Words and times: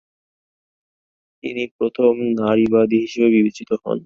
তিনি 1.43 1.63
প্রথম 1.77 2.11
নারীবাদী 2.39 2.97
হিসেবে 3.05 3.27
বিবেচিত 3.35 3.69
হন। 3.83 3.97